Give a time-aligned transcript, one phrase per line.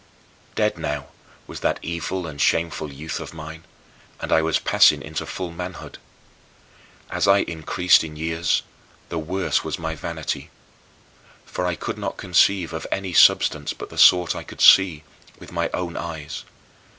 [0.55, 1.09] Dead now
[1.45, 3.63] was that evil and shameful youth of mine,
[4.19, 5.99] and I was passing into full manhood.
[7.11, 8.63] As I increased in years,
[9.09, 10.49] the worse was my vanity.
[11.45, 15.03] For I could not conceive of any substance but the sort I could see
[15.37, 16.45] with my own eyes.